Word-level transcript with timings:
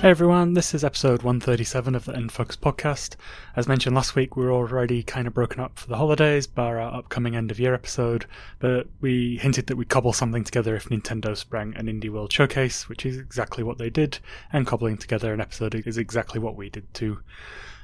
Hey 0.00 0.08
everyone, 0.08 0.54
this 0.54 0.72
is 0.72 0.82
episode 0.82 1.24
137 1.24 1.94
of 1.94 2.06
the 2.06 2.16
N-Focus 2.16 2.56
podcast. 2.56 3.16
As 3.54 3.68
mentioned 3.68 3.94
last 3.94 4.14
week, 4.14 4.34
we 4.34 4.46
are 4.46 4.50
already 4.50 5.02
kind 5.02 5.26
of 5.26 5.34
broken 5.34 5.60
up 5.60 5.78
for 5.78 5.88
the 5.88 5.98
holidays, 5.98 6.46
bar 6.46 6.80
our 6.80 6.94
upcoming 6.94 7.36
end 7.36 7.50
of 7.50 7.60
year 7.60 7.74
episode, 7.74 8.24
but 8.60 8.86
we 9.02 9.36
hinted 9.36 9.66
that 9.66 9.76
we'd 9.76 9.90
cobble 9.90 10.14
something 10.14 10.42
together 10.42 10.74
if 10.74 10.88
Nintendo 10.88 11.36
sprang 11.36 11.76
an 11.76 11.84
Indie 11.84 12.08
World 12.08 12.32
Showcase, 12.32 12.88
which 12.88 13.04
is 13.04 13.18
exactly 13.18 13.62
what 13.62 13.76
they 13.76 13.90
did, 13.90 14.20
and 14.54 14.66
cobbling 14.66 14.96
together 14.96 15.34
an 15.34 15.40
episode 15.42 15.74
is 15.74 15.98
exactly 15.98 16.40
what 16.40 16.56
we 16.56 16.70
did 16.70 16.94
too. 16.94 17.20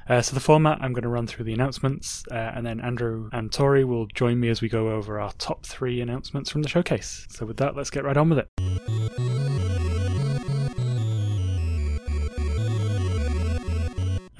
Uh, 0.09 0.19
so 0.23 0.33
the 0.33 0.39
format, 0.39 0.79
I'm 0.81 0.93
going 0.93 1.03
to 1.03 1.09
run 1.09 1.27
through 1.27 1.45
the 1.45 1.53
announcements, 1.53 2.23
uh, 2.31 2.33
and 2.55 2.65
then 2.65 2.79
Andrew 2.79 3.29
and 3.31 3.51
Tori 3.51 3.83
will 3.83 4.07
join 4.07 4.39
me 4.39 4.49
as 4.49 4.59
we 4.59 4.69
go 4.69 4.89
over 4.89 5.19
our 5.19 5.33
top 5.33 5.67
three 5.67 6.01
announcements 6.01 6.49
from 6.49 6.63
the 6.63 6.69
showcase. 6.69 7.27
So 7.29 7.45
with 7.45 7.57
that, 7.57 7.75
let's 7.75 7.91
get 7.91 8.05
right 8.05 8.17
on 8.17 8.29
with 8.29 8.39
it. 8.39 8.76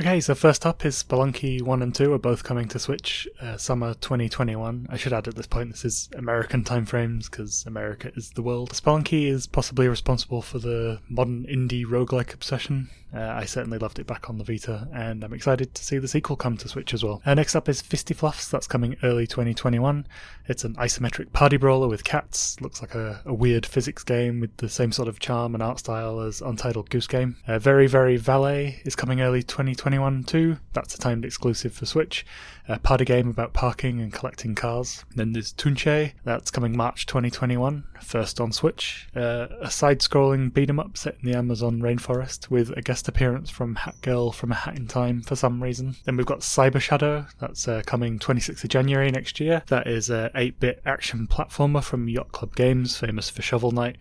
Okay, 0.07 0.21
so 0.21 0.35
first 0.35 0.65
up 0.65 0.85
is 0.85 1.03
Spelunky 1.03 1.61
1 1.61 1.81
and 1.81 1.93
2 1.93 2.13
are 2.13 2.17
both 2.17 2.45
coming 2.45 2.69
to 2.69 2.79
Switch 2.79 3.27
uh, 3.41 3.57
summer 3.57 3.93
2021. 3.95 4.87
I 4.89 4.95
should 4.95 5.11
add 5.11 5.27
at 5.27 5.35
this 5.35 5.47
point 5.47 5.71
this 5.71 5.83
is 5.83 6.07
American 6.15 6.63
timeframes 6.63 7.29
because 7.29 7.65
America 7.67 8.13
is 8.15 8.29
the 8.29 8.41
world. 8.41 8.71
Spelunky 8.71 9.27
is 9.29 9.47
possibly 9.47 9.89
responsible 9.89 10.41
for 10.41 10.59
the 10.59 11.01
modern 11.09 11.43
indie 11.43 11.85
roguelike 11.85 12.33
obsession. 12.33 12.87
Uh, 13.13 13.19
I 13.21 13.45
certainly 13.45 13.77
loved 13.77 13.99
it 13.99 14.07
back 14.07 14.29
on 14.29 14.37
the 14.37 14.43
Vita, 14.43 14.87
and 14.93 15.23
I'm 15.23 15.33
excited 15.33 15.73
to 15.73 15.83
see 15.83 15.97
the 15.97 16.07
sequel 16.07 16.35
come 16.35 16.57
to 16.57 16.67
Switch 16.67 16.93
as 16.93 17.03
well. 17.03 17.21
Uh, 17.25 17.33
next 17.33 17.55
up 17.55 17.69
is 17.69 17.81
Fisti-Fluffs, 17.81 18.49
that's 18.49 18.67
coming 18.67 18.97
early 19.03 19.25
2021. 19.25 20.05
It's 20.47 20.63
an 20.63 20.75
isometric 20.75 21.31
party 21.33 21.57
brawler 21.57 21.87
with 21.87 22.03
cats. 22.03 22.59
Looks 22.61 22.81
like 22.81 22.95
a, 22.95 23.21
a 23.25 23.33
weird 23.33 23.65
physics 23.65 24.03
game 24.03 24.39
with 24.39 24.55
the 24.57 24.69
same 24.69 24.91
sort 24.91 25.07
of 25.07 25.19
charm 25.19 25.53
and 25.53 25.63
art 25.63 25.79
style 25.79 26.19
as 26.19 26.41
Untitled 26.41 26.89
Goose 26.89 27.07
Game. 27.07 27.37
Uh, 27.47 27.59
very 27.59 27.87
Very 27.87 28.17
Valet 28.17 28.81
is 28.85 28.95
coming 28.95 29.21
early 29.21 29.43
2021 29.43 30.23
too. 30.23 30.57
That's 30.73 30.95
a 30.95 30.97
timed 30.97 31.25
exclusive 31.25 31.73
for 31.73 31.85
Switch. 31.85 32.25
A 32.69 32.77
party 32.79 33.05
game 33.05 33.29
about 33.29 33.53
parking 33.53 34.01
and 34.01 34.11
collecting 34.11 34.53
cars. 34.53 35.05
Then 35.15 35.31
there's 35.31 35.53
Tunche, 35.53 36.11
that's 36.25 36.51
coming 36.51 36.75
March 36.75 37.05
2021, 37.05 37.85
first 38.01 38.41
on 38.41 38.51
Switch. 38.51 39.07
Uh, 39.15 39.47
a 39.61 39.71
side 39.71 39.99
scrolling 39.99 40.53
beat 40.53 40.69
'em 40.69 40.79
up 40.79 40.97
set 40.97 41.15
in 41.21 41.31
the 41.31 41.37
Amazon 41.37 41.79
rainforest 41.79 42.49
with 42.49 42.71
a 42.71 42.81
guest 42.81 42.96
appearance 43.05 43.49
from 43.49 43.75
Hat 43.75 43.95
Girl 44.01 44.31
from 44.31 44.51
A 44.51 44.55
Hat 44.55 44.77
in 44.77 44.87
Time 44.87 45.21
for 45.21 45.35
some 45.35 45.61
reason. 45.61 45.95
Then 46.05 46.15
we've 46.15 46.25
got 46.25 46.39
Cyber 46.39 46.79
Shadow, 46.79 47.25
that's 47.39 47.67
uh, 47.67 47.81
coming 47.85 48.17
26th 48.17 48.63
of 48.63 48.69
January 48.69 49.11
next 49.11 49.41
year. 49.41 49.63
That 49.67 49.87
is 49.87 50.09
a 50.09 50.31
8 50.33 50.59
bit 50.59 50.81
action 50.85 51.27
platformer 51.27 51.83
from 51.83 52.07
Yacht 52.07 52.31
Club 52.31 52.55
Games, 52.55 52.97
famous 52.97 53.29
for 53.29 53.41
Shovel 53.41 53.71
Knight, 53.71 53.97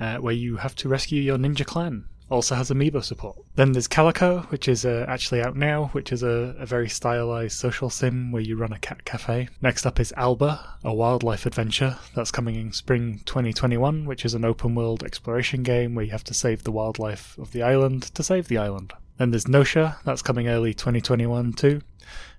uh, 0.00 0.16
where 0.16 0.32
you 0.34 0.56
have 0.56 0.74
to 0.76 0.88
rescue 0.88 1.20
your 1.20 1.36
ninja 1.36 1.66
clan 1.66 2.06
also 2.30 2.54
has 2.54 2.70
amiibo 2.70 3.02
support. 3.02 3.36
Then 3.56 3.72
there's 3.72 3.88
Calico, 3.88 4.40
which 4.50 4.68
is 4.68 4.84
uh, 4.84 5.04
actually 5.08 5.42
out 5.42 5.56
now, 5.56 5.86
which 5.92 6.12
is 6.12 6.22
a, 6.22 6.54
a, 6.58 6.66
very 6.66 6.88
stylized 6.88 7.58
social 7.58 7.90
sim 7.90 8.30
where 8.32 8.42
you 8.42 8.56
run 8.56 8.72
a 8.72 8.78
cat 8.78 9.04
cafe. 9.04 9.48
Next 9.60 9.84
up 9.84 9.98
is 10.00 10.14
Alba, 10.16 10.76
a 10.84 10.94
wildlife 10.94 11.46
adventure 11.46 11.98
that's 12.14 12.30
coming 12.30 12.54
in 12.54 12.72
spring 12.72 13.20
2021, 13.26 14.04
which 14.04 14.24
is 14.24 14.34
an 14.34 14.44
open 14.44 14.74
world 14.74 15.02
exploration 15.02 15.62
game 15.62 15.94
where 15.94 16.04
you 16.04 16.12
have 16.12 16.24
to 16.24 16.34
save 16.34 16.64
the 16.64 16.72
wildlife 16.72 17.36
of 17.38 17.52
the 17.52 17.62
island 17.62 18.02
to 18.14 18.22
save 18.22 18.48
the 18.48 18.58
island. 18.58 18.92
Then 19.18 19.32
there's 19.32 19.48
Nosha, 19.48 19.98
that's 20.04 20.22
coming 20.22 20.48
early 20.48 20.72
2021 20.72 21.52
too. 21.52 21.82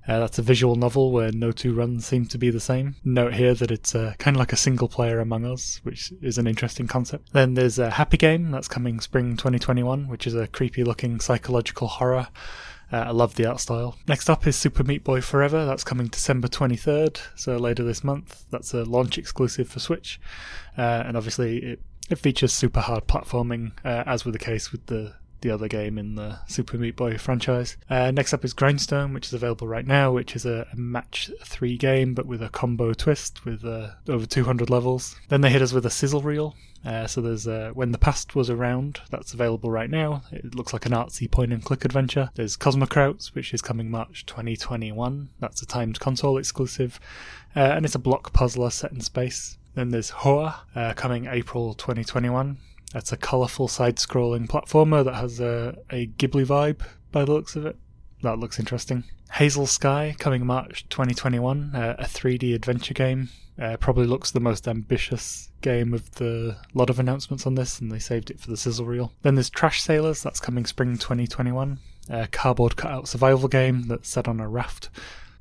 Uh, 0.08 0.20
that's 0.20 0.40
a 0.40 0.42
visual 0.42 0.76
novel 0.76 1.12
where 1.12 1.32
no 1.32 1.52
two 1.52 1.74
runs 1.74 2.06
seem 2.06 2.26
to 2.26 2.38
be 2.38 2.50
the 2.50 2.60
same. 2.60 2.96
Note 3.04 3.34
here 3.34 3.54
that 3.54 3.72
it's 3.72 3.94
uh, 3.94 4.14
kind 4.18 4.36
of 4.36 4.40
like 4.40 4.54
a 4.54 4.58
single 4.58 4.88
player 4.88 5.20
Among 5.20 5.46
Us, 5.46 5.80
which 5.84 6.12
is 6.22 6.38
an 6.38 6.48
interesting 6.48 6.88
concept. 6.88 7.32
Then 7.34 7.54
there's 7.54 7.78
a 7.78 7.92
Happy 7.92 8.18
Game 8.18 8.52
that's 8.52 8.68
coming 8.68 9.00
spring 9.00 9.38
2021, 9.38 10.08
which 10.08 10.26
is 10.26 10.34
a 10.34 10.48
creepy 10.48 10.84
looking 10.84 11.20
psychological 11.20 11.88
horror. 11.88 12.28
Uh, 12.92 12.98
I 12.98 13.12
love 13.12 13.36
the 13.36 13.46
art 13.46 13.60
style. 13.60 13.96
Next 14.08 14.30
up 14.30 14.46
is 14.46 14.58
Super 14.58 14.84
Meat 14.84 15.04
Boy 15.04 15.22
Forever. 15.22 15.66
That's 15.66 15.84
coming 15.84 16.08
December 16.08 16.50
23rd, 16.50 17.22
so 17.36 17.56
later 17.56 17.84
this 17.84 18.04
month. 18.04 18.46
That's 18.50 18.74
a 18.74 18.84
launch 18.84 19.18
exclusive 19.18 19.70
for 19.70 19.80
Switch. 19.80 20.20
Uh, 20.78 21.04
and 21.06 21.16
obviously, 21.16 21.60
it, 21.60 21.82
it 22.10 22.18
features 22.18 22.52
super 22.52 22.82
hard 22.82 23.08
platforming, 23.08 23.72
uh, 23.86 24.04
as 24.06 24.26
with 24.26 24.34
the 24.34 24.40
case 24.40 24.74
with 24.74 24.88
the 24.88 25.14
the 25.42 25.52
other 25.52 25.68
game 25.68 25.98
in 25.98 26.16
the 26.16 26.40
Super 26.48 26.78
Meat 26.78 26.96
Boy 26.96 27.18
franchise. 27.18 27.78
Uh, 27.90 28.12
next 28.12 28.34
up 28.34 28.46
is 28.46 28.54
Grindstone, 28.54 29.14
which 29.14 29.28
is 29.28 29.34
available 29.34 29.68
right 29.68 29.86
now, 29.86 30.12
which 30.12 30.36
is 30.36 30.46
a, 30.46 30.68
a 30.72 30.76
match 30.76 31.30
three 31.44 31.78
game 31.78 32.14
but 32.14 32.26
with 32.26 32.42
a 32.42 32.50
combo 32.50 32.94
twist 32.94 33.46
with 33.46 33.66
uh, 33.66 33.90
over 34.08 34.26
200 34.26 34.70
levels. 34.70 35.16
Then 35.30 35.42
they 35.42 35.50
hit 35.50 35.62
us 35.62 35.74
with 35.74 35.86
a 35.86 35.90
sizzle 35.90 36.22
reel. 36.22 36.56
Uh, 36.84 37.06
so 37.06 37.22
there's 37.22 37.48
uh, 37.48 37.72
When 37.74 37.92
the 37.92 37.98
Past 37.98 38.36
Was 38.36 38.50
Around, 38.50 39.02
that's 39.12 39.34
available 39.34 39.70
right 39.70 39.90
now. 39.90 40.24
It 40.32 40.56
looks 40.56 40.74
like 40.74 40.86
an 40.86 40.94
artsy 40.94 41.30
point 41.30 41.54
and 41.54 41.64
click 41.64 41.86
adventure. 41.86 42.32
There's 42.34 42.58
Cosmocrats, 42.58 43.36
which 43.36 43.54
is 43.54 43.62
coming 43.62 43.92
March 43.92 44.26
2021. 44.26 45.30
That's 45.40 45.62
a 45.62 45.68
timed 45.68 46.00
console 46.00 46.38
exclusive. 46.38 47.00
Uh, 47.56 47.60
and 47.60 47.86
it's 47.86 47.96
a 47.96 48.00
block 48.00 48.34
puzzler 48.34 48.72
set 48.72 48.92
in 48.92 49.02
space. 49.02 49.58
Then 49.76 49.90
there's 49.90 50.10
Hoa, 50.10 50.64
uh, 50.76 50.94
coming 50.94 51.28
April 51.28 51.74
2021. 51.76 52.58
That's 52.94 53.12
a 53.12 53.18
colourful 53.18 53.68
side 53.68 53.98
scrolling 53.98 54.48
platformer 54.48 55.04
that 55.06 55.16
has 55.16 55.40
a, 55.40 55.78
a 55.90 56.08
Ghibli 56.08 56.46
vibe 56.46 56.82
by 57.12 57.26
the 57.26 57.32
looks 57.32 57.56
of 57.56 57.66
it. 57.66 57.78
That 58.22 58.40
looks 58.40 58.60
interesting. 58.60 59.06
Hazel 59.34 59.66
Sky 59.66 60.16
coming 60.20 60.46
March 60.46 60.88
2021, 60.90 61.72
uh, 61.74 61.96
a 61.98 62.04
3D 62.04 62.54
adventure 62.54 62.94
game. 62.94 63.30
Uh, 63.60 63.78
probably 63.78 64.08
looks 64.08 64.32
the 64.32 64.40
most 64.40 64.68
ambitious 64.68 65.50
game 65.62 65.94
of 65.94 66.10
the 66.16 66.58
lot 66.74 66.90
of 66.90 67.00
announcements 67.00 67.46
on 67.46 67.56
this, 67.56 67.80
and 67.80 67.92
they 67.92 68.00
saved 68.00 68.30
it 68.30 68.40
for 68.40 68.50
the 68.50 68.58
sizzle 68.58 68.86
reel. 68.86 69.14
Then 69.22 69.36
there's 69.36 69.50
Trash 69.50 69.82
Sailors, 69.82 70.22
that's 70.22 70.40
coming 70.40 70.66
spring 70.66 70.98
2021, 70.98 71.80
a 72.10 72.28
cardboard 72.28 72.76
cutout 72.76 73.08
survival 73.08 73.48
game 73.48 73.88
that's 73.88 74.10
set 74.10 74.28
on 74.28 74.40
a 74.40 74.50
raft. 74.50 74.90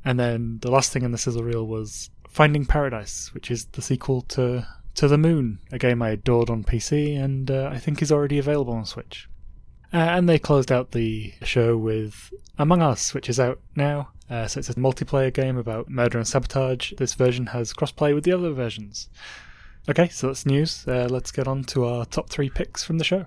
And 0.05 0.19
then 0.19 0.59
the 0.61 0.71
last 0.71 0.93
thing 0.93 1.03
in 1.03 1.12
the 1.12 1.19
sizzle 1.19 1.44
reel 1.44 1.67
was 1.67 2.11
Finding 2.28 2.65
Paradise, 2.65 3.32
which 3.34 3.50
is 3.50 3.67
the 3.67 3.82
sequel 3.82 4.22
to 4.22 4.67
to 4.95 5.09
the 5.09 5.19
Moon, 5.19 5.59
a 5.73 5.78
game 5.78 6.03
I 6.03 6.11
adored 6.11 6.51
on 6.51 6.65
PC 6.65 7.19
and 7.23 7.51
uh, 7.51 7.71
I 7.73 7.78
think 7.78 8.03
is 8.03 8.12
already 8.12 8.39
available 8.39 8.75
on 8.75 8.84
Switch. 8.84 9.28
Uh, 9.93 9.97
and 9.97 10.28
they 10.28 10.39
closed 10.39 10.71
out 10.71 10.93
the 10.93 11.33
show 11.43 11.77
with 11.77 12.33
Among 12.59 12.81
Us, 12.81 13.12
which 13.12 13.29
is 13.29 13.41
out 13.41 13.61
now. 13.75 14.11
Uh, 14.29 14.47
so 14.47 14.61
it's 14.61 14.71
a 14.71 14.75
multiplayer 14.75 15.33
game 15.33 15.56
about 15.56 15.91
murder 15.91 16.19
and 16.19 16.29
sabotage. 16.29 16.93
This 16.93 17.15
version 17.15 17.47
has 17.47 17.73
crossplay 17.73 18.15
with 18.15 18.23
the 18.25 18.33
other 18.33 18.53
versions. 18.53 19.09
Okay, 19.89 20.09
so 20.09 20.29
that's 20.29 20.47
news. 20.47 20.87
Uh, 20.87 21.09
let's 21.11 21.33
get 21.33 21.49
on 21.49 21.65
to 21.65 21.84
our 21.87 22.05
top 22.05 22.31
three 22.31 22.49
picks 22.49 22.84
from 22.84 22.99
the 22.99 23.05
show. 23.05 23.25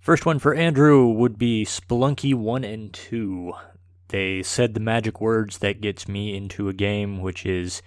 First 0.00 0.26
one 0.26 0.38
for 0.38 0.54
Andrew 0.54 1.06
would 1.08 1.38
be 1.38 1.64
Spelunky 1.64 2.34
1 2.34 2.62
and 2.62 2.92
2. 2.92 3.52
They 4.08 4.42
said 4.42 4.74
the 4.74 4.80
magic 4.80 5.20
words 5.20 5.58
that 5.58 5.80
gets 5.80 6.06
me 6.06 6.36
into 6.36 6.68
a 6.68 6.72
game, 6.72 7.20
which 7.20 7.44
is 7.46 7.82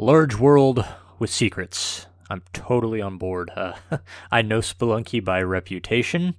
Large 0.00 0.36
world 0.36 0.84
with 1.18 1.28
secrets. 1.28 2.06
I'm 2.30 2.42
totally 2.52 3.02
on 3.02 3.18
board. 3.18 3.50
Uh, 3.54 3.72
I 4.30 4.42
know 4.42 4.60
Spelunky 4.60 5.24
by 5.24 5.42
reputation. 5.42 6.36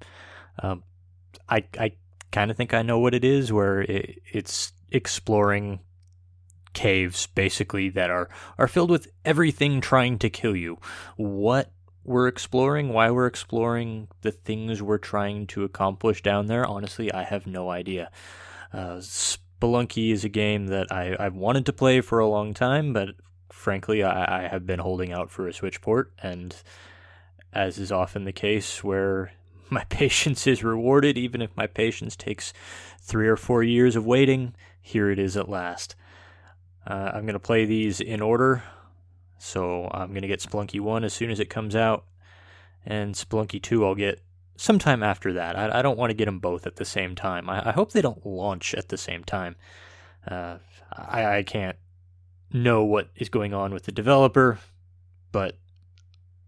Um, 0.64 0.84
I 1.50 1.66
I 1.78 1.92
kind 2.32 2.52
of 2.52 2.58
think 2.58 2.74
I 2.74 2.84
know 2.84 3.00
what 3.00 3.14
it 3.14 3.26
is, 3.26 3.52
where 3.52 3.82
it, 3.82 4.20
it's 4.32 4.72
exploring 4.92 5.80
caves 6.72 7.28
basically 7.28 7.90
that 7.90 8.10
are 8.10 8.30
are 8.58 8.68
filled 8.68 8.92
with 8.92 9.08
everything 9.26 9.82
trying 9.82 10.20
to 10.20 10.30
kill 10.30 10.56
you. 10.56 10.78
What 11.18 11.72
we're 12.06 12.28
exploring, 12.28 12.90
why 12.90 13.12
we're 13.12 13.28
exploring, 13.28 14.08
the 14.22 14.32
things 14.32 14.82
we're 14.82 14.98
trying 14.98 15.48
to 15.48 15.66
accomplish 15.66 16.22
down 16.24 16.48
there. 16.48 16.66
Honestly, 16.66 17.12
I 17.12 17.24
have 17.24 17.46
no 17.46 17.70
idea. 17.70 18.10
Uh, 18.72 19.02
Spelunky 19.02 20.12
is 20.12 20.24
a 20.24 20.30
game 20.30 20.68
that 20.68 20.92
I, 20.92 21.16
I've 21.20 21.36
wanted 21.36 21.66
to 21.66 21.74
play 21.74 22.00
for 22.02 22.20
a 22.20 22.28
long 22.28 22.54
time, 22.54 22.94
but 22.94 23.10
frankly, 23.50 24.04
I, 24.04 24.46
I 24.46 24.48
have 24.48 24.66
been 24.66 24.80
holding 24.80 25.12
out 25.12 25.30
for 25.31 25.48
a 25.48 25.54
Switch 25.54 25.81
port, 25.81 26.12
and 26.22 26.56
as 27.54 27.78
is 27.78 27.92
often 27.92 28.24
the 28.24 28.31
case, 28.31 28.84
where 28.84 29.31
my 29.69 29.84
patience 29.86 30.48
is 30.48 30.63
rewarded, 30.63 31.18
even 31.18 31.42
if 31.42 31.56
my 31.56 31.68
patience 31.68 32.16
takes 32.16 32.54
three 33.01 33.28
or 33.28 33.38
four 33.38 33.63
years 33.63 33.96
of 33.96 34.06
waiting, 34.06 34.56
here 34.81 35.10
it 35.10 35.19
is 35.19 35.38
at 35.38 35.50
last. 35.50 35.96
Uh, 36.88 37.12
I'm 37.13 37.24
going 37.24 37.34
to 37.34 37.40
play 37.40 37.66
these 37.66 38.01
in 38.01 38.22
order. 38.22 38.63
So 39.40 39.90
I'm 39.94 40.10
going 40.10 40.22
to 40.22 40.28
get 40.28 40.42
Splunky 40.42 40.81
1 40.81 41.04
as 41.04 41.13
soon 41.13 41.31
as 41.31 41.40
it 41.40 41.50
comes 41.50 41.75
out, 41.75 42.06
and 42.86 43.16
Splunky 43.16 43.62
2 43.62 43.86
I'll 43.86 43.95
get 43.95 44.22
sometime 44.57 45.02
after 45.02 45.34
that. 45.34 45.57
I, 45.57 45.80
I 45.80 45.81
don't 45.81 45.98
want 45.98 46.10
to 46.10 46.13
get 46.13 46.25
them 46.25 46.40
both 46.40 46.68
at 46.68 46.75
the 46.75 46.86
same 46.86 47.16
time. 47.16 47.50
I, 47.50 47.69
I, 47.69 47.72
hope 47.72 47.94
they 47.94 48.02
don't 48.02 48.25
launch 48.25 48.74
at 48.74 48.90
the 48.90 48.98
same 48.98 49.24
time. 49.24 49.56
Uh, 50.28 50.57
I, 50.92 51.38
I 51.38 51.44
can't 51.44 51.78
know 52.51 52.84
what 52.84 53.10
is 53.16 53.30
going 53.30 53.54
on 53.54 53.74
with 53.74 53.84
the 53.84 53.92
developer, 53.92 54.60
but 55.31 55.57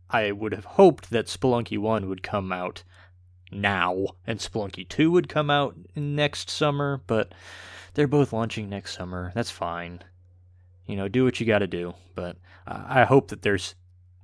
I 0.09 0.31
would 0.31 0.53
have 0.53 0.65
hoped 0.65 1.09
that 1.11 1.27
Spelunky 1.27 1.77
1 1.77 2.09
would 2.09 2.23
come 2.23 2.51
out 2.51 2.83
now 3.51 4.07
and 4.25 4.39
Spelunky 4.39 4.87
2 4.87 5.11
would 5.11 5.29
come 5.29 5.49
out 5.49 5.75
next 5.95 6.49
summer, 6.49 7.01
but 7.07 7.33
they're 7.93 8.07
both 8.07 8.33
launching 8.33 8.69
next 8.69 8.95
summer. 8.95 9.31
That's 9.35 9.51
fine. 9.51 10.01
You 10.85 10.95
know, 10.95 11.07
do 11.07 11.23
what 11.23 11.39
you 11.39 11.45
got 11.45 11.59
to 11.59 11.67
do, 11.67 11.93
but 12.15 12.37
I 12.65 13.03
hope 13.03 13.29
that 13.29 13.41
there's 13.41 13.75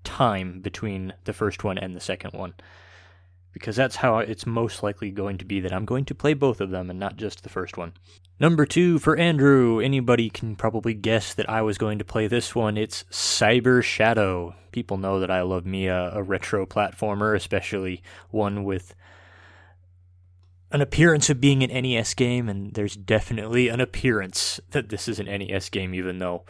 time 0.03 0.61
between 0.61 1.13
the 1.25 1.33
first 1.33 1.63
one 1.63 1.77
and 1.77 1.95
the 1.95 1.99
second 1.99 2.33
one. 2.33 2.53
because 3.57 3.75
that's 3.75 3.95
how 3.95 4.19
it's 4.19 4.45
most 4.45 4.83
likely 4.83 5.09
going 5.09 5.39
to 5.39 5.45
be 5.45 5.59
that 5.61 5.73
I'm 5.73 5.85
going 5.85 6.05
to 6.05 6.13
play 6.15 6.35
both 6.35 6.61
of 6.61 6.69
them 6.69 6.91
and 6.91 6.99
not 6.99 7.17
just 7.17 7.41
the 7.41 7.49
first 7.49 7.75
one. 7.75 7.93
Number 8.39 8.67
two 8.67 8.99
for 8.99 9.15
Andrew. 9.15 9.79
Anybody 9.79 10.29
can 10.29 10.55
probably 10.55 10.93
guess 10.93 11.33
that 11.33 11.49
I 11.49 11.63
was 11.63 11.79
going 11.79 11.97
to 11.97 12.05
play 12.05 12.27
this 12.27 12.53
one. 12.53 12.77
It's 12.77 13.03
Cyber 13.05 13.83
Shadow. 13.83 14.53
People 14.71 14.97
know 14.97 15.19
that 15.19 15.31
I 15.31 15.41
love 15.41 15.65
me 15.65 15.87
a, 15.87 16.11
a 16.13 16.21
retro 16.21 16.67
platformer, 16.67 17.35
especially 17.35 18.03
one 18.29 18.63
with 18.63 18.93
an 20.71 20.81
appearance 20.81 21.31
of 21.31 21.41
being 21.41 21.63
an 21.63 21.81
NES 21.81 22.13
game, 22.13 22.47
and 22.47 22.73
there's 22.73 22.95
definitely 22.95 23.69
an 23.69 23.79
appearance 23.79 24.59
that 24.69 24.89
this 24.89 25.07
is 25.07 25.19
an 25.19 25.25
NES 25.25 25.69
game, 25.69 25.95
even 25.95 26.19
though 26.19 26.43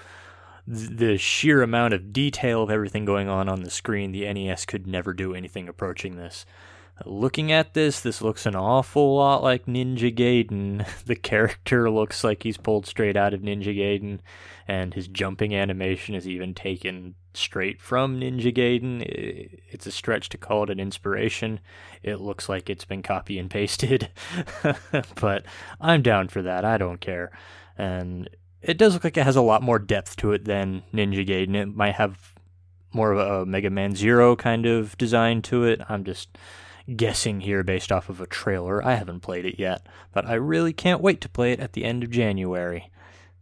the 0.68 1.18
sheer 1.18 1.62
amount 1.62 1.94
of 1.94 2.12
detail 2.12 2.64
of 2.64 2.70
everything 2.70 3.06
going 3.06 3.30
on 3.30 3.48
on 3.48 3.64
the 3.64 3.70
screen, 3.70 4.12
the 4.12 4.32
NES 4.34 4.66
could 4.66 4.86
never 4.86 5.14
do 5.14 5.34
anything 5.34 5.70
approaching 5.70 6.18
this. 6.18 6.46
Looking 7.06 7.52
at 7.52 7.74
this, 7.74 8.00
this 8.00 8.22
looks 8.22 8.46
an 8.46 8.56
awful 8.56 9.16
lot 9.16 9.44
like 9.44 9.66
Ninja 9.66 10.16
Gaiden. 10.16 10.86
The 11.06 11.16
character 11.16 11.90
looks 11.90 12.24
like 12.24 12.44
he's 12.44 12.58
pulled 12.58 12.86
straight 12.86 13.16
out 13.16 13.34
of 13.34 13.42
Ninja 13.42 13.76
Gaiden, 13.76 14.20
and 14.68 14.94
his 14.94 15.08
jumping 15.08 15.56
animation 15.56 16.16
is 16.16 16.28
even 16.28 16.54
taken 16.54 17.16
straight 17.34 17.80
from 17.80 18.20
Ninja 18.20 18.54
Gaiden. 18.54 19.04
It's 19.70 19.86
a 19.86 19.92
stretch 19.92 20.30
to 20.30 20.38
call 20.38 20.64
it 20.64 20.70
an 20.70 20.80
inspiration. 20.80 21.60
It 22.04 22.20
looks 22.20 22.50
like 22.50 22.70
it's 22.70 22.86
been 22.86 23.04
copy 23.04 23.38
and 23.38 23.50
pasted, 23.50 24.10
but 25.22 25.46
I'm 25.80 26.02
down 26.02 26.28
for 26.28 26.42
that. 26.42 26.66
I 26.66 26.78
don't 26.78 27.00
care. 27.00 27.32
And 27.78 28.30
it 28.62 28.78
does 28.78 28.96
look 28.96 29.04
like 29.04 29.18
it 29.18 29.24
has 29.24 29.36
a 29.36 29.42
lot 29.42 29.62
more 29.62 29.80
depth 29.80 30.16
to 30.18 30.32
it 30.32 30.46
than 30.46 30.84
Ninja 30.94 31.26
Gaiden. 31.26 31.56
It 31.56 31.68
might 31.68 31.96
have 31.96 32.34
more 32.92 33.12
of 33.14 33.20
a 33.20 33.46
Mega 33.46 33.70
Man 33.70 33.96
Zero 33.96 34.36
kind 34.36 34.66
of 34.66 34.98
design 34.98 35.42
to 35.44 35.64
it. 35.64 35.80
I'm 35.88 36.04
just 36.04 36.38
guessing 36.96 37.42
here 37.42 37.64
based 37.64 37.92
off 37.92 38.10
of 38.10 38.22
a 38.22 38.28
trailer. 38.28 38.84
I 38.84 38.96
haven't 38.96 39.22
played 39.22 39.46
it 39.46 39.60
yet, 39.60 39.88
but 40.14 40.26
I 40.26 40.36
really 40.36 40.74
can't 40.74 41.02
wait 41.02 41.22
to 41.22 41.30
play 41.30 41.52
it 41.52 41.60
at 41.60 41.74
the 41.74 41.84
end 41.84 42.04
of 42.04 42.12
January 42.12 42.92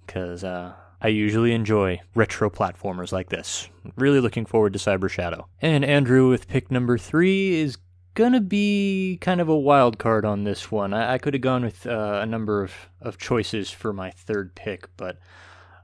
because 0.06 0.44
uh, 0.44 0.74
I 1.02 1.10
usually 1.10 1.54
enjoy 1.54 2.02
retro 2.16 2.50
platformers 2.50 3.12
like 3.12 3.30
this. 3.30 3.70
Really 3.96 4.20
looking 4.20 4.46
forward 4.46 4.74
to 4.74 4.80
Cyber 4.80 5.10
Shadow. 5.10 5.48
And 5.62 5.86
Andrew 5.86 6.30
with 6.30 6.48
pick 6.48 6.72
number 6.72 6.98
three 6.98 7.60
is 7.60 7.78
gonna 8.16 8.42
be 8.42 9.18
kind 9.22 9.42
of 9.42 9.50
a 9.50 9.58
wild 9.58 10.00
card 10.00 10.26
on 10.26 10.44
this 10.44 10.72
one. 10.72 10.94
I, 10.94 11.14
I 11.14 11.18
could 11.18 11.34
have 11.34 11.42
gone 11.42 11.64
with 11.64 11.86
uh, 11.86 12.20
a 12.22 12.26
number 12.26 12.64
of, 12.64 12.74
of 13.02 13.18
choices 13.18 13.70
for 13.70 13.94
my 13.94 14.10
third 14.12 14.56
pick, 14.56 14.90
but 14.98 15.20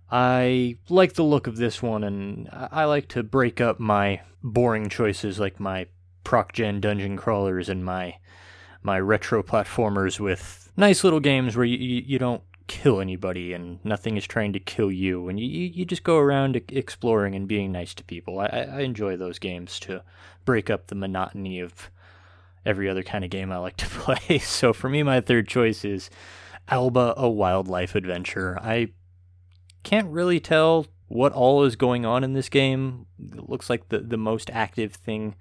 I 0.10 0.78
like 0.90 1.14
the 1.14 1.24
look 1.24 1.48
of 1.48 1.58
this 1.58 1.82
one, 1.82 2.04
and 2.04 2.50
I 2.52 2.86
like 2.86 3.08
to 3.10 3.24
break 3.24 3.62
up 3.62 3.80
my 3.80 4.22
boring 4.44 4.90
choices 4.90 5.40
like 5.40 5.60
my 5.60 5.88
proc 6.24 6.54
gen 6.54 6.80
dungeon 6.80 7.18
crawlers 7.18 7.70
and 7.70 7.84
my 7.84 8.18
my 8.84 9.00
retro 9.00 9.44
platformers 9.44 10.20
with 10.20 10.72
nice 10.76 11.04
little 11.04 11.20
games 11.20 11.56
where 11.56 11.66
you, 11.66 11.78
you, 11.78 12.04
you 12.06 12.20
don't 12.20 12.42
kill 12.68 13.02
anybody 13.02 13.54
and 13.54 13.84
nothing 13.84 14.18
is 14.18 14.26
trying 14.26 14.54
to 14.54 14.60
kill 14.60 14.92
you 14.92 15.28
and 15.28 15.40
you, 15.40 15.46
you 15.46 15.86
just 15.86 16.04
go 16.04 16.18
around 16.18 16.60
exploring 16.70 17.36
and 17.36 17.48
being 17.48 17.72
nice 17.72 17.94
to 17.94 18.04
people. 18.04 18.40
I, 18.40 18.46
I 18.46 18.80
enjoy 18.80 19.18
those 19.18 19.40
games 19.40 19.80
to 19.82 20.04
break 20.46 20.70
up 20.70 20.88
the 20.88 20.96
monotony 20.96 21.60
of 21.60 21.92
every 22.66 22.90
other 22.90 23.04
kind 23.04 23.24
of 23.24 23.30
game 23.30 23.52
I 23.52 23.58
like 23.58 23.78
to 23.78 23.86
play. 23.90 24.40
So 24.40 24.74
for 24.74 24.90
me, 24.90 25.04
my 25.04 25.22
third 25.22 25.48
choice 25.48 25.84
is 25.84 26.10
Alba, 26.70 27.14
a 27.18 27.30
wildlife 27.30 27.94
adventure. 27.94 28.58
I 28.62 28.90
can't 29.84 30.08
really 30.08 30.40
tell 30.40 30.88
what 31.08 31.34
all 31.34 31.64
is 31.64 31.76
going 31.76 32.06
on 32.06 32.24
in 32.24 32.34
this 32.34 32.48
game. 32.48 33.06
It 33.20 33.50
looks 33.50 33.70
like 33.70 33.90
the, 33.90 34.00
the 34.00 34.18
most 34.18 34.50
active 34.52 34.94
thing 34.94 35.36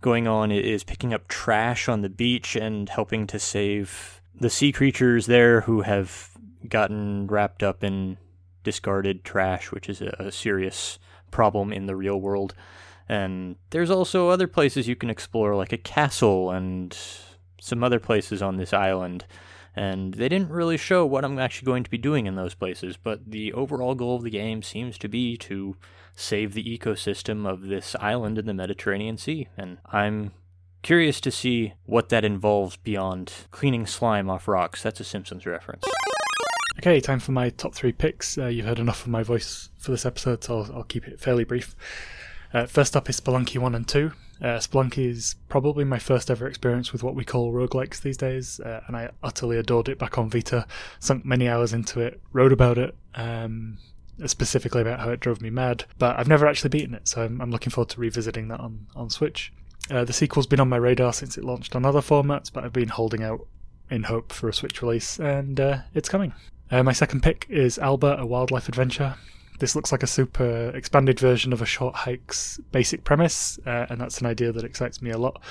going 0.00 0.28
on 0.28 0.52
is 0.52 0.84
picking 0.84 1.12
up 1.12 1.28
trash 1.28 1.88
on 1.88 2.02
the 2.02 2.08
beach 2.08 2.56
and 2.56 2.88
helping 2.88 3.26
to 3.26 3.38
save 3.38 4.20
the 4.40 4.50
sea 4.50 4.72
creatures 4.72 5.26
there 5.26 5.62
who 5.62 5.82
have 5.82 6.30
gotten 6.68 7.26
wrapped 7.26 7.62
up 7.62 7.82
in 7.82 8.16
discarded 8.62 9.24
trash, 9.24 9.72
which 9.72 9.88
is 9.88 10.00
a, 10.00 10.30
serious 10.30 10.98
problem 11.30 11.72
in 11.72 11.86
the 11.86 11.96
real 11.96 12.20
world. 12.20 12.54
And 13.08 13.56
there's 13.70 13.90
also 13.90 14.28
other 14.28 14.46
places 14.46 14.86
you 14.86 14.96
can 14.96 15.10
explore, 15.10 15.54
like 15.54 15.72
a 15.72 15.78
castle 15.78 16.50
and 16.50 16.96
some 17.60 17.82
other 17.82 17.98
places 17.98 18.42
on 18.42 18.56
this 18.56 18.72
island. 18.72 19.24
And 19.78 20.14
they 20.14 20.28
didn't 20.28 20.50
really 20.50 20.76
show 20.76 21.06
what 21.06 21.24
I'm 21.24 21.38
actually 21.38 21.66
going 21.66 21.84
to 21.84 21.90
be 21.90 21.98
doing 21.98 22.26
in 22.26 22.34
those 22.34 22.52
places, 22.52 22.96
but 22.96 23.30
the 23.30 23.52
overall 23.52 23.94
goal 23.94 24.16
of 24.16 24.24
the 24.24 24.30
game 24.30 24.60
seems 24.60 24.98
to 24.98 25.08
be 25.08 25.36
to 25.36 25.76
save 26.16 26.52
the 26.52 26.64
ecosystem 26.64 27.48
of 27.48 27.62
this 27.62 27.94
island 28.00 28.38
in 28.38 28.46
the 28.46 28.54
Mediterranean 28.54 29.16
Sea. 29.16 29.46
And 29.56 29.78
I'm 29.86 30.32
curious 30.82 31.20
to 31.20 31.30
see 31.30 31.74
what 31.86 32.08
that 32.08 32.24
involves 32.24 32.74
beyond 32.74 33.32
cleaning 33.52 33.86
slime 33.86 34.28
off 34.28 34.48
rocks. 34.48 34.82
That's 34.82 34.98
a 34.98 35.04
Simpsons 35.04 35.46
reference. 35.46 35.84
Okay, 36.80 36.98
time 36.98 37.20
for 37.20 37.30
my 37.30 37.50
top 37.50 37.72
three 37.72 37.92
picks. 37.92 38.36
Uh, 38.36 38.46
you've 38.46 38.66
heard 38.66 38.80
enough 38.80 39.02
of 39.02 39.08
my 39.12 39.22
voice 39.22 39.68
for 39.78 39.92
this 39.92 40.04
episode, 40.04 40.42
so 40.42 40.58
I'll, 40.58 40.78
I'll 40.78 40.82
keep 40.82 41.06
it 41.06 41.20
fairly 41.20 41.44
brief. 41.44 41.76
Uh, 42.52 42.66
first 42.66 42.96
up 42.96 43.08
is 43.08 43.20
Spelunky 43.20 43.58
1 43.58 43.76
and 43.76 43.86
2. 43.86 44.10
Uh, 44.40 44.58
Spelunky 44.58 45.10
is 45.10 45.34
probably 45.48 45.84
my 45.84 45.98
first 45.98 46.30
ever 46.30 46.46
experience 46.46 46.92
with 46.92 47.02
what 47.02 47.14
we 47.14 47.24
call 47.24 47.52
roguelikes 47.52 48.00
these 48.00 48.16
days, 48.16 48.60
uh, 48.60 48.80
and 48.86 48.96
I 48.96 49.10
utterly 49.22 49.56
adored 49.56 49.88
it 49.88 49.98
back 49.98 50.16
on 50.18 50.30
Vita. 50.30 50.66
Sunk 51.00 51.24
many 51.24 51.48
hours 51.48 51.72
into 51.72 52.00
it, 52.00 52.20
wrote 52.32 52.52
about 52.52 52.78
it, 52.78 52.94
um, 53.14 53.78
specifically 54.26 54.82
about 54.82 55.00
how 55.00 55.10
it 55.10 55.20
drove 55.20 55.40
me 55.40 55.50
mad, 55.50 55.84
but 55.98 56.18
I've 56.18 56.28
never 56.28 56.46
actually 56.46 56.70
beaten 56.70 56.94
it, 56.94 57.08
so 57.08 57.22
I'm, 57.22 57.40
I'm 57.40 57.50
looking 57.50 57.70
forward 57.70 57.90
to 57.90 58.00
revisiting 58.00 58.48
that 58.48 58.60
on, 58.60 58.86
on 58.94 59.10
Switch. 59.10 59.52
Uh, 59.90 60.04
the 60.04 60.12
sequel's 60.12 60.46
been 60.46 60.60
on 60.60 60.68
my 60.68 60.76
radar 60.76 61.12
since 61.12 61.36
it 61.36 61.44
launched 61.44 61.74
on 61.74 61.84
other 61.84 62.00
formats, 62.00 62.52
but 62.52 62.64
I've 62.64 62.72
been 62.72 62.88
holding 62.88 63.22
out 63.22 63.46
in 63.90 64.04
hope 64.04 64.32
for 64.32 64.48
a 64.48 64.52
Switch 64.52 64.82
release, 64.82 65.18
and 65.18 65.58
uh, 65.58 65.78
it's 65.94 66.08
coming. 66.08 66.32
Uh, 66.70 66.82
my 66.82 66.92
second 66.92 67.22
pick 67.22 67.46
is 67.48 67.78
Alba, 67.78 68.18
a 68.18 68.26
wildlife 68.26 68.68
adventure. 68.68 69.16
This 69.58 69.74
looks 69.74 69.90
like 69.90 70.02
a 70.02 70.06
super 70.06 70.70
expanded 70.74 71.18
version 71.18 71.52
of 71.52 71.60
a 71.60 71.66
short 71.66 71.94
hike's 71.94 72.58
basic 72.70 73.04
premise, 73.04 73.58
uh, 73.66 73.86
and 73.90 74.00
that's 74.00 74.20
an 74.20 74.26
idea 74.26 74.52
that 74.52 74.64
excites 74.64 75.02
me 75.02 75.10
a 75.10 75.18
lot. 75.18 75.42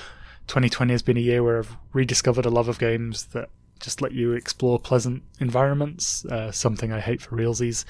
2020 0.46 0.92
has 0.92 1.02
been 1.02 1.18
a 1.18 1.20
year 1.20 1.42
where 1.42 1.58
I've 1.58 1.76
rediscovered 1.92 2.46
a 2.46 2.50
love 2.50 2.68
of 2.68 2.78
games 2.78 3.26
that 3.26 3.50
just 3.80 4.00
let 4.00 4.12
you 4.12 4.32
explore 4.32 4.78
pleasant 4.78 5.22
environments, 5.40 6.24
uh, 6.26 6.50
something 6.50 6.92
I 6.92 7.00
hate 7.00 7.20
for 7.20 7.36
realsies. 7.36 7.84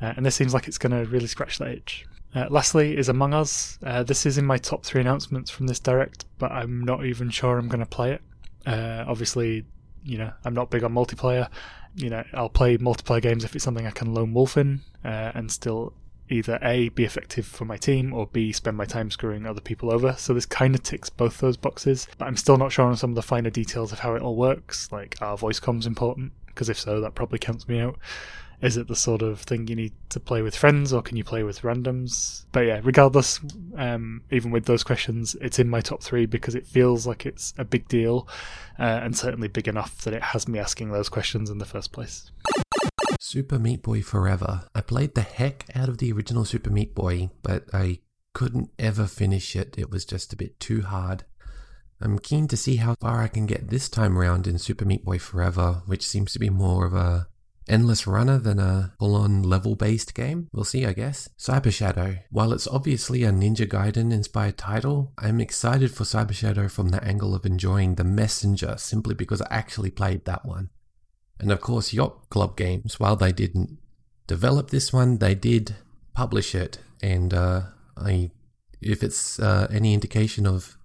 Uh, 0.00 0.12
and 0.16 0.24
this 0.24 0.36
seems 0.36 0.54
like 0.54 0.68
it's 0.68 0.78
going 0.78 0.92
to 0.92 1.10
really 1.10 1.26
scratch 1.26 1.58
that 1.58 1.68
itch. 1.68 2.06
Uh, 2.34 2.46
lastly 2.50 2.96
is 2.96 3.08
Among 3.08 3.32
Us. 3.32 3.78
Uh, 3.82 4.02
this 4.02 4.26
is 4.26 4.38
in 4.38 4.44
my 4.44 4.58
top 4.58 4.84
three 4.84 5.00
announcements 5.00 5.50
from 5.50 5.66
this 5.66 5.80
direct, 5.80 6.26
but 6.38 6.52
I'm 6.52 6.84
not 6.84 7.04
even 7.04 7.30
sure 7.30 7.58
I'm 7.58 7.68
going 7.68 7.80
to 7.80 7.86
play 7.86 8.12
it. 8.12 8.22
Uh, 8.66 9.04
obviously, 9.08 9.64
you 10.04 10.18
know, 10.18 10.32
I'm 10.44 10.54
not 10.54 10.70
big 10.70 10.84
on 10.84 10.92
multiplayer. 10.92 11.48
You 11.96 12.10
know, 12.10 12.24
I'll 12.32 12.48
play 12.48 12.78
multiplayer 12.78 13.22
games 13.22 13.44
if 13.44 13.54
it's 13.54 13.64
something 13.64 13.86
I 13.86 13.90
can 13.90 14.14
lone 14.14 14.32
wolf 14.32 14.56
in 14.56 14.80
uh, 15.04 15.32
and 15.34 15.50
still 15.50 15.94
either 16.30 16.58
A, 16.62 16.90
be 16.90 17.04
effective 17.04 17.46
for 17.46 17.64
my 17.64 17.76
team, 17.76 18.12
or 18.12 18.26
B, 18.26 18.52
spend 18.52 18.76
my 18.76 18.84
time 18.84 19.10
screwing 19.10 19.46
other 19.46 19.60
people 19.60 19.90
over. 19.90 20.14
So 20.18 20.34
this 20.34 20.46
kind 20.46 20.74
of 20.74 20.82
ticks 20.82 21.08
both 21.10 21.38
those 21.38 21.56
boxes, 21.56 22.06
but 22.18 22.26
I'm 22.26 22.36
still 22.36 22.56
not 22.56 22.72
sure 22.72 22.84
on 22.84 22.96
some 22.96 23.10
of 23.10 23.16
the 23.16 23.22
finer 23.22 23.50
details 23.50 23.92
of 23.92 24.00
how 24.00 24.14
it 24.14 24.22
all 24.22 24.36
works, 24.36 24.92
like 24.92 25.16
are 25.20 25.36
voice 25.36 25.60
comms 25.60 25.86
important? 25.86 26.32
Because 26.46 26.68
if 26.68 26.78
so, 26.78 27.00
that 27.00 27.14
probably 27.14 27.38
counts 27.38 27.68
me 27.68 27.80
out. 27.80 27.98
Is 28.60 28.76
it 28.76 28.88
the 28.88 28.96
sort 28.96 29.22
of 29.22 29.40
thing 29.40 29.68
you 29.68 29.76
need 29.76 29.92
to 30.08 30.18
play 30.18 30.42
with 30.42 30.56
friends, 30.56 30.92
or 30.92 31.00
can 31.00 31.16
you 31.16 31.22
play 31.22 31.44
with 31.44 31.62
randoms? 31.62 32.44
But 32.50 32.60
yeah, 32.60 32.80
regardless, 32.82 33.40
um, 33.76 34.22
even 34.32 34.50
with 34.50 34.64
those 34.64 34.82
questions, 34.82 35.36
it's 35.40 35.60
in 35.60 35.68
my 35.68 35.80
top 35.80 36.02
three 36.02 36.26
because 36.26 36.56
it 36.56 36.66
feels 36.66 37.06
like 37.06 37.24
it's 37.24 37.54
a 37.56 37.64
big 37.64 37.86
deal, 37.86 38.26
uh, 38.78 39.00
and 39.02 39.16
certainly 39.16 39.46
big 39.46 39.68
enough 39.68 39.98
that 40.02 40.14
it 40.14 40.22
has 40.22 40.48
me 40.48 40.58
asking 40.58 40.90
those 40.90 41.08
questions 41.08 41.50
in 41.50 41.58
the 41.58 41.64
first 41.64 41.92
place. 41.92 42.32
Super 43.20 43.58
Meat 43.58 43.82
Boy 43.82 44.02
Forever. 44.02 44.64
I 44.74 44.80
played 44.80 45.14
the 45.14 45.22
heck 45.22 45.66
out 45.74 45.88
of 45.88 45.98
the 45.98 46.10
original 46.12 46.44
Super 46.44 46.70
Meat 46.70 46.94
Boy, 46.94 47.30
but 47.42 47.64
I 47.72 48.00
couldn't 48.34 48.70
ever 48.78 49.06
finish 49.06 49.54
it. 49.54 49.76
It 49.78 49.90
was 49.90 50.04
just 50.04 50.32
a 50.32 50.36
bit 50.36 50.58
too 50.58 50.82
hard. 50.82 51.24
I'm 52.00 52.18
keen 52.18 52.48
to 52.48 52.56
see 52.56 52.76
how 52.76 52.94
far 53.00 53.22
I 53.22 53.28
can 53.28 53.46
get 53.46 53.70
this 53.70 53.88
time 53.88 54.16
around 54.16 54.46
in 54.46 54.58
Super 54.58 54.84
Meat 54.84 55.04
Boy 55.04 55.18
Forever, 55.18 55.82
which 55.86 56.06
seems 56.06 56.32
to 56.32 56.38
be 56.38 56.50
more 56.50 56.86
of 56.86 56.94
a 56.94 57.28
endless 57.68 58.06
runner 58.06 58.38
than 58.38 58.58
a 58.58 58.92
full 58.98 59.14
on 59.14 59.42
level 59.42 59.74
based 59.74 60.14
game. 60.14 60.48
We'll 60.52 60.64
see, 60.64 60.86
I 60.86 60.92
guess. 60.92 61.28
Cyber 61.38 61.72
Shadow. 61.72 62.16
While 62.30 62.52
it's 62.52 62.66
obviously 62.66 63.24
a 63.24 63.30
Ninja 63.30 63.66
Gaiden 63.66 64.12
inspired 64.12 64.58
title, 64.58 65.12
I'm 65.18 65.40
excited 65.40 65.94
for 65.94 66.04
Cyber 66.04 66.34
Shadow 66.34 66.68
from 66.68 66.88
the 66.88 67.02
angle 67.04 67.34
of 67.34 67.46
enjoying 67.46 67.94
The 67.94 68.04
Messenger 68.04 68.76
simply 68.78 69.14
because 69.14 69.42
I 69.42 69.48
actually 69.50 69.90
played 69.90 70.24
that 70.24 70.44
one. 70.44 70.70
And 71.40 71.52
of 71.52 71.60
course, 71.60 71.92
Yacht 71.92 72.30
Club 72.30 72.56
Games, 72.56 72.98
while 72.98 73.16
they 73.16 73.32
didn't 73.32 73.78
develop 74.26 74.70
this 74.70 74.92
one, 74.92 75.18
they 75.18 75.34
did 75.34 75.76
publish 76.14 76.54
it. 76.54 76.78
And 77.00 77.32
uh, 77.32 77.62
I, 77.96 78.32
if 78.80 79.02
it's 79.02 79.38
uh, 79.38 79.68
any 79.70 79.94
indication 79.94 80.46
of 80.46 80.78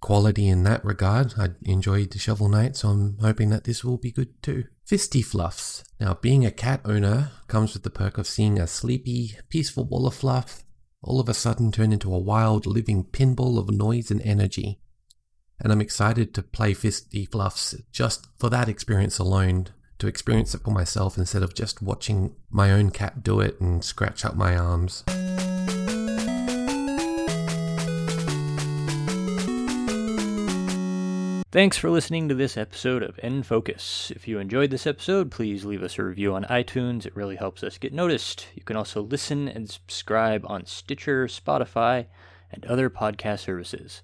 quality 0.00 0.48
in 0.48 0.62
that 0.64 0.84
regard. 0.84 1.34
I 1.38 1.48
enjoyed 1.64 2.10
the 2.10 2.18
Shovel 2.18 2.48
Knight, 2.48 2.76
so 2.76 2.88
I'm 2.90 3.18
hoping 3.20 3.50
that 3.50 3.64
this 3.64 3.84
will 3.84 3.96
be 3.96 4.12
good 4.12 4.40
too. 4.42 4.64
Fisti-Fluffs. 4.88 5.82
Now, 5.98 6.14
being 6.14 6.44
a 6.44 6.50
cat 6.50 6.80
owner 6.84 7.30
comes 7.48 7.72
with 7.72 7.82
the 7.82 7.90
perk 7.90 8.18
of 8.18 8.26
seeing 8.26 8.58
a 8.58 8.66
sleepy, 8.66 9.36
peaceful 9.48 9.84
ball 9.84 10.06
of 10.06 10.14
fluff 10.14 10.62
all 11.06 11.20
of 11.20 11.28
a 11.28 11.34
sudden 11.34 11.70
turn 11.70 11.92
into 11.92 12.12
a 12.12 12.18
wild, 12.18 12.66
living 12.66 13.04
pinball 13.04 13.58
of 13.58 13.70
noise 13.70 14.10
and 14.10 14.20
energy. 14.22 14.80
and 15.58 15.72
I'm 15.72 15.80
excited 15.80 16.34
to 16.34 16.42
play 16.42 16.74
Fisti-Fluffs 16.74 17.74
just 17.90 18.28
for 18.38 18.50
that 18.50 18.68
experience 18.68 19.18
alone, 19.18 19.68
to 19.98 20.06
experience 20.06 20.54
it 20.54 20.62
for 20.62 20.70
myself 20.70 21.16
instead 21.16 21.42
of 21.42 21.54
just 21.54 21.80
watching 21.80 22.36
my 22.50 22.72
own 22.72 22.90
cat 22.90 23.22
do 23.22 23.40
it 23.40 23.58
and 23.58 23.82
scratch 23.82 24.24
up 24.24 24.36
my 24.36 24.54
arms. 24.54 25.02
Thanks 31.56 31.78
for 31.78 31.88
listening 31.88 32.28
to 32.28 32.34
this 32.34 32.58
episode 32.58 33.02
of 33.02 33.18
N 33.22 33.42
Focus. 33.42 34.12
If 34.14 34.28
you 34.28 34.38
enjoyed 34.38 34.68
this 34.70 34.86
episode, 34.86 35.30
please 35.30 35.64
leave 35.64 35.82
us 35.82 35.98
a 35.98 36.04
review 36.04 36.34
on 36.34 36.44
iTunes. 36.44 37.06
It 37.06 37.16
really 37.16 37.36
helps 37.36 37.64
us 37.64 37.78
get 37.78 37.94
noticed. 37.94 38.48
You 38.54 38.62
can 38.62 38.76
also 38.76 39.00
listen 39.00 39.48
and 39.48 39.70
subscribe 39.70 40.44
on 40.46 40.66
Stitcher, 40.66 41.28
Spotify, 41.28 42.08
and 42.52 42.66
other 42.66 42.90
podcast 42.90 43.38
services. 43.38 44.02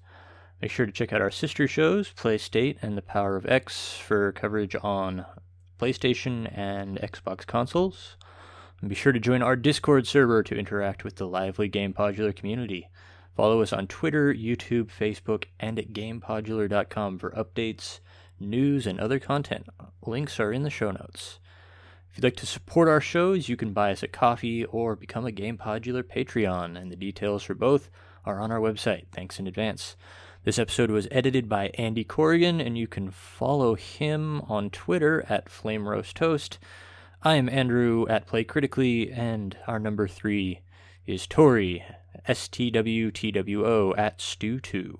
Make 0.63 0.71
sure 0.71 0.87
to 0.87 0.91
check 0.91 1.13
out 1.13 1.21
our 1.21 1.29
sister 1.29 1.67
shows, 1.67 2.09
Play 2.13 2.39
State 2.39 2.79
and 2.81 2.97
The 2.97 3.03
Power 3.03 3.35
of 3.35 3.45
X, 3.45 3.99
for 3.99 4.31
coverage 4.31 4.75
on 4.81 5.23
PlayStation 5.79 6.51
and 6.57 6.97
Xbox 7.01 7.45
consoles. 7.45 8.17
And 8.81 8.89
be 8.89 8.95
sure 8.95 9.13
to 9.13 9.19
join 9.19 9.43
our 9.43 9.55
Discord 9.55 10.07
server 10.07 10.41
to 10.41 10.57
interact 10.57 11.03
with 11.03 11.17
the 11.17 11.27
lively 11.27 11.67
Game 11.67 11.93
Podular 11.93 12.35
community. 12.35 12.89
Follow 13.35 13.61
us 13.61 13.73
on 13.73 13.87
Twitter, 13.87 14.33
YouTube, 14.33 14.91
Facebook, 14.91 15.45
and 15.59 15.79
at 15.79 15.91
GamePodular.com 15.91 17.17
for 17.17 17.31
updates, 17.31 17.99
news, 18.39 18.85
and 18.85 18.99
other 18.99 19.19
content. 19.19 19.67
Links 20.05 20.39
are 20.39 20.53
in 20.53 20.63
the 20.63 20.69
show 20.69 20.91
notes. 20.91 21.39
If 22.11 22.17
you'd 22.17 22.25
like 22.25 22.35
to 22.37 22.45
support 22.45 22.87
our 22.87 23.01
shows, 23.01 23.49
you 23.49 23.57
can 23.57 23.73
buy 23.73 23.91
us 23.91 24.03
a 24.03 24.07
coffee 24.07 24.65
or 24.65 24.95
become 24.95 25.25
a 25.25 25.31
GamePodular 25.31 26.03
Patreon, 26.03 26.79
and 26.79 26.91
the 26.91 26.95
details 26.95 27.41
for 27.41 27.55
both 27.55 27.89
are 28.23 28.39
on 28.39 28.51
our 28.51 28.59
website. 28.59 29.07
Thanks 29.11 29.39
in 29.39 29.47
advance. 29.47 29.95
This 30.43 30.59
episode 30.59 30.91
was 30.91 31.07
edited 31.09 31.49
by 31.49 31.71
Andy 31.73 32.03
Corrigan, 32.03 32.61
and 32.61 32.77
you 32.77 32.85
can 32.85 33.09
follow 33.09 33.73
him 33.73 34.41
on 34.41 34.69
Twitter 34.69 35.25
at 35.27 35.49
Flame 35.49 35.87
Roast 35.87 36.15
Toast. 36.15 36.59
I 37.23 37.35
am 37.35 37.49
Andrew 37.49 38.05
at 38.09 38.27
Play 38.27 38.43
Critically, 38.43 39.11
and 39.11 39.57
our 39.65 39.79
number 39.79 40.07
three 40.07 40.59
is 41.05 41.27
Tori, 41.27 41.83
S 42.27 42.47
T 42.47 42.71
W 42.71 43.11
T 43.11 43.31
W 43.31 43.65
O, 43.65 43.93
at 43.97 44.19
Stew2. 44.19 44.95